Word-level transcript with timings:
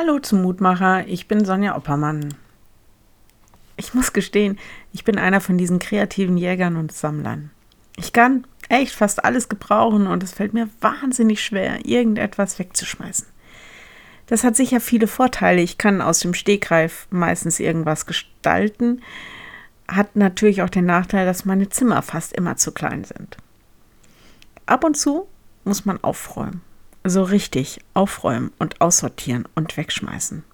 Hallo 0.00 0.20
zum 0.20 0.42
Mutmacher, 0.42 1.08
ich 1.08 1.26
bin 1.26 1.44
Sonja 1.44 1.76
Oppermann. 1.76 2.32
Ich 3.76 3.94
muss 3.94 4.12
gestehen, 4.12 4.56
ich 4.92 5.02
bin 5.02 5.18
einer 5.18 5.40
von 5.40 5.58
diesen 5.58 5.80
kreativen 5.80 6.36
Jägern 6.36 6.76
und 6.76 6.92
Sammlern. 6.92 7.50
Ich 7.96 8.12
kann 8.12 8.46
echt 8.68 8.94
fast 8.94 9.24
alles 9.24 9.48
gebrauchen 9.48 10.06
und 10.06 10.22
es 10.22 10.30
fällt 10.30 10.54
mir 10.54 10.68
wahnsinnig 10.80 11.42
schwer, 11.42 11.84
irgendetwas 11.84 12.60
wegzuschmeißen. 12.60 13.26
Das 14.28 14.44
hat 14.44 14.54
sicher 14.54 14.78
viele 14.78 15.08
Vorteile. 15.08 15.62
Ich 15.62 15.78
kann 15.78 16.00
aus 16.00 16.20
dem 16.20 16.32
Stegreif 16.32 17.08
meistens 17.10 17.58
irgendwas 17.58 18.06
gestalten. 18.06 19.02
Hat 19.88 20.14
natürlich 20.14 20.62
auch 20.62 20.70
den 20.70 20.86
Nachteil, 20.86 21.26
dass 21.26 21.44
meine 21.44 21.70
Zimmer 21.70 22.02
fast 22.02 22.34
immer 22.34 22.56
zu 22.56 22.70
klein 22.70 23.02
sind. 23.02 23.36
Ab 24.64 24.84
und 24.84 24.96
zu 24.96 25.26
muss 25.64 25.86
man 25.86 25.98
aufräumen 26.04 26.62
so 27.10 27.22
richtig 27.22 27.80
aufräumen 27.94 28.52
und 28.58 28.80
aussortieren 28.80 29.46
und 29.54 29.76
wegschmeißen. 29.76 30.44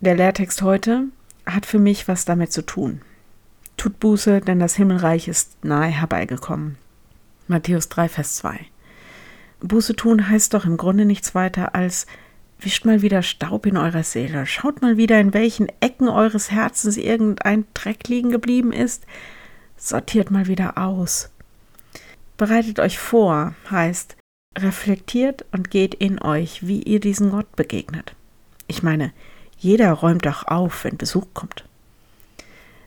Der 0.00 0.14
Lehrtext 0.14 0.62
heute 0.62 1.04
hat 1.46 1.66
für 1.66 1.78
mich 1.78 2.08
was 2.08 2.24
damit 2.24 2.52
zu 2.52 2.62
tun. 2.62 3.02
Tut 3.76 4.00
Buße, 4.00 4.40
denn 4.40 4.58
das 4.58 4.76
Himmelreich 4.76 5.28
ist 5.28 5.64
nahe 5.64 5.88
herbeigekommen. 5.88 6.76
Matthäus 7.46 7.88
3, 7.88 8.08
Vers 8.08 8.36
2. 8.36 8.60
Buße 9.60 9.96
tun 9.96 10.28
heißt 10.28 10.54
doch 10.54 10.64
im 10.64 10.76
Grunde 10.76 11.04
nichts 11.04 11.34
weiter 11.34 11.74
als 11.74 12.06
wischt 12.60 12.84
mal 12.84 13.02
wieder 13.02 13.22
Staub 13.22 13.66
in 13.66 13.76
eurer 13.76 14.02
Seele, 14.02 14.46
schaut 14.46 14.82
mal 14.82 14.96
wieder, 14.96 15.20
in 15.20 15.32
welchen 15.32 15.68
Ecken 15.80 16.08
eures 16.08 16.50
Herzens 16.50 16.96
irgendein 16.96 17.66
Dreck 17.74 18.08
liegen 18.08 18.30
geblieben 18.30 18.72
ist, 18.72 19.04
sortiert 19.76 20.30
mal 20.30 20.46
wieder 20.46 20.76
aus. 20.76 21.30
Bereitet 22.36 22.80
euch 22.80 22.98
vor, 22.98 23.54
heißt, 23.70 24.16
reflektiert 24.62 25.44
und 25.52 25.70
geht 25.70 25.94
in 25.94 26.20
euch, 26.20 26.66
wie 26.66 26.82
ihr 26.82 27.00
diesen 27.00 27.30
Gott 27.30 27.54
begegnet. 27.56 28.14
Ich 28.66 28.82
meine, 28.82 29.12
jeder 29.58 29.92
räumt 29.92 30.26
doch 30.26 30.46
auf, 30.46 30.84
wenn 30.84 30.96
Besuch 30.96 31.26
kommt. 31.34 31.64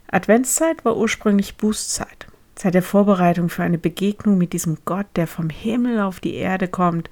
Adventszeit 0.07 0.83
war 0.85 0.97
ursprünglich 0.97 1.57
Bußzeit, 1.57 2.27
Zeit 2.55 2.73
der 2.73 2.83
Vorbereitung 2.83 3.49
für 3.49 3.63
eine 3.63 3.77
Begegnung 3.77 4.37
mit 4.37 4.53
diesem 4.53 4.77
Gott, 4.85 5.07
der 5.15 5.27
vom 5.27 5.49
Himmel 5.49 5.99
auf 5.99 6.19
die 6.19 6.35
Erde 6.35 6.67
kommt, 6.67 7.09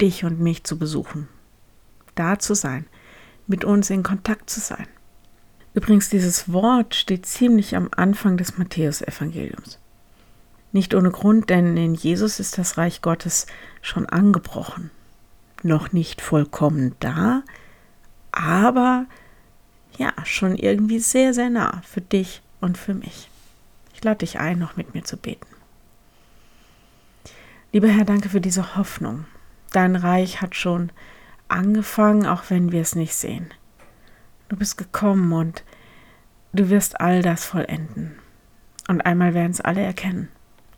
dich 0.00 0.24
und 0.24 0.40
mich 0.40 0.64
zu 0.64 0.78
besuchen. 0.78 1.28
Da 2.14 2.38
zu 2.38 2.54
sein, 2.54 2.86
mit 3.46 3.64
uns 3.64 3.90
in 3.90 4.02
Kontakt 4.02 4.50
zu 4.50 4.60
sein. 4.60 4.86
Übrigens, 5.74 6.10
dieses 6.10 6.52
Wort 6.52 6.94
steht 6.94 7.24
ziemlich 7.24 7.76
am 7.76 7.88
Anfang 7.96 8.36
des 8.36 8.58
Matthäusevangeliums. 8.58 9.78
Nicht 10.72 10.94
ohne 10.94 11.10
Grund, 11.10 11.50
denn 11.50 11.76
in 11.76 11.94
Jesus 11.94 12.40
ist 12.40 12.56
das 12.58 12.78
Reich 12.78 13.02
Gottes 13.02 13.46
schon 13.82 14.06
angebrochen. 14.06 14.90
Noch 15.62 15.92
nicht 15.92 16.20
vollkommen 16.20 16.96
da, 16.98 17.42
aber 18.32 19.06
ja, 19.98 20.12
schon 20.24 20.56
irgendwie 20.56 20.98
sehr, 20.98 21.34
sehr 21.34 21.50
nah 21.50 21.82
für 21.84 22.00
dich 22.00 22.42
und 22.60 22.78
für 22.78 22.94
mich. 22.94 23.28
Ich 23.94 24.02
lade 24.02 24.18
dich 24.18 24.38
ein, 24.38 24.58
noch 24.58 24.76
mit 24.76 24.94
mir 24.94 25.04
zu 25.04 25.16
beten. 25.16 25.46
Lieber 27.72 27.88
Herr, 27.88 28.04
danke 28.04 28.30
für 28.30 28.40
diese 28.40 28.76
Hoffnung. 28.76 29.26
Dein 29.72 29.96
Reich 29.96 30.40
hat 30.40 30.56
schon 30.56 30.90
angefangen, 31.48 32.26
auch 32.26 32.44
wenn 32.48 32.72
wir 32.72 32.80
es 32.80 32.94
nicht 32.94 33.14
sehen. 33.14 33.52
Du 34.48 34.56
bist 34.56 34.76
gekommen 34.76 35.32
und 35.32 35.64
du 36.52 36.68
wirst 36.70 37.00
all 37.00 37.22
das 37.22 37.44
vollenden. 37.44 38.18
Und 38.88 39.02
einmal 39.02 39.34
werden 39.34 39.52
es 39.52 39.60
alle 39.60 39.82
erkennen. 39.82 40.28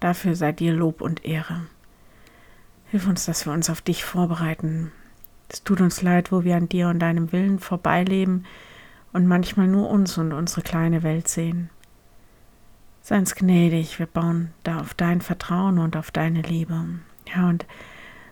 Dafür 0.04 0.36
sei 0.36 0.52
dir 0.52 0.74
Lob 0.74 1.00
und 1.00 1.24
Ehre. 1.24 1.62
Hilf 2.90 3.08
uns, 3.08 3.24
dass 3.24 3.46
wir 3.46 3.54
uns 3.54 3.70
auf 3.70 3.80
dich 3.80 4.04
vorbereiten. 4.04 4.92
Es 5.48 5.64
tut 5.64 5.80
uns 5.80 6.02
leid, 6.02 6.30
wo 6.30 6.44
wir 6.44 6.56
an 6.56 6.68
dir 6.68 6.88
und 6.88 6.98
deinem 6.98 7.32
Willen 7.32 7.58
vorbeileben 7.58 8.44
und 9.14 9.26
manchmal 9.26 9.66
nur 9.66 9.88
uns 9.88 10.18
und 10.18 10.34
unsere 10.34 10.60
kleine 10.60 11.02
Welt 11.04 11.26
sehen. 11.26 11.70
Sei 13.00 13.16
uns 13.16 13.34
gnädig, 13.34 13.98
wir 13.98 14.04
bauen 14.04 14.50
da 14.62 14.78
auf 14.78 14.92
dein 14.92 15.22
Vertrauen 15.22 15.78
und 15.78 15.96
auf 15.96 16.10
deine 16.10 16.42
Liebe. 16.42 16.84
Ja, 17.34 17.48
und 17.48 17.64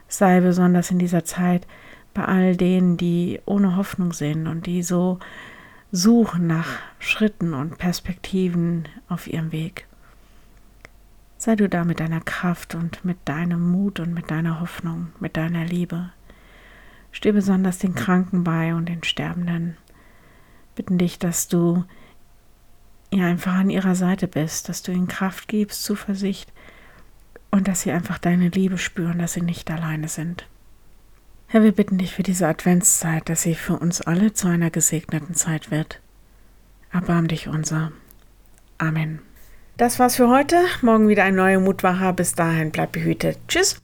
sei 0.09 0.43
besonders 0.43 0.91
in 0.91 0.99
dieser 0.99 1.25
Zeit 1.25 1.67
bei 2.13 2.27
all 2.27 2.55
denen, 2.55 2.99
die 2.99 3.41
ohne 3.47 3.77
Hoffnung 3.77 4.13
sind 4.13 4.47
und 4.47 4.67
die 4.67 4.83
so 4.83 5.21
suchen 5.91 6.47
nach 6.47 6.69
Schritten 6.99 7.55
und 7.55 7.79
Perspektiven 7.79 8.89
auf 9.09 9.27
ihrem 9.27 9.53
Weg. 9.53 9.87
Sei 11.45 11.57
du 11.57 11.69
da 11.69 11.83
mit 11.83 11.99
deiner 11.99 12.21
Kraft 12.21 12.77
und 12.77 13.05
mit 13.05 13.19
deinem 13.25 13.73
Mut 13.73 13.99
und 13.99 14.15
mit 14.15 14.31
deiner 14.31 14.61
Hoffnung, 14.61 15.09
mit 15.19 15.37
deiner 15.37 15.65
Liebe. 15.65 16.13
Steh 17.11 17.33
besonders 17.33 17.79
den 17.79 17.97
Kranken 17.97 18.45
bei 18.45 18.77
und 18.77 18.89
den 18.89 19.03
Sterbenden. 19.03 19.77
Bitten 20.77 20.99
dich, 20.99 21.19
dass 21.19 21.49
du 21.49 21.85
ja 23.11 23.27
einfach 23.27 23.55
an 23.55 23.71
ihrer 23.71 23.97
Seite 23.97 24.29
bist, 24.29 24.69
dass 24.69 24.85
du 24.85 24.93
ihnen 24.93 25.09
Kraft 25.09 25.49
gibst, 25.49 25.83
Zuversicht 25.83 26.53
und 27.51 27.67
dass 27.67 27.81
sie 27.81 27.91
einfach 27.91 28.19
deine 28.19 28.51
Liebe 28.51 28.79
spüren, 28.79 29.19
dass 29.19 29.33
sie 29.33 29.43
nicht 29.43 29.69
alleine 29.69 30.07
sind. 30.07 30.47
Herr, 31.49 31.65
wir 31.65 31.73
bitten 31.73 31.99
dich 31.99 32.15
für 32.15 32.23
diese 32.23 32.47
Adventszeit, 32.47 33.29
dass 33.29 33.43
sie 33.43 33.57
für 33.57 33.81
uns 33.81 34.01
alle 34.01 34.33
zu 34.33 34.47
einer 34.47 34.71
gesegneten 34.71 35.35
Zeit 35.35 35.73
wird. 35.73 36.01
Erbarm 36.93 37.27
dich 37.27 37.49
unser. 37.49 37.91
Amen. 38.79 39.23
Das 39.83 39.99
war's 39.99 40.15
für 40.15 40.29
heute. 40.29 40.59
Morgen 40.83 41.09
wieder 41.09 41.25
ein 41.25 41.35
neuer 41.35 41.59
Mutwacher. 41.59 42.13
Bis 42.13 42.37
dahin, 42.37 42.71
bleib 42.71 42.93
behütet. 42.93 43.37
Tschüss. 43.49 43.82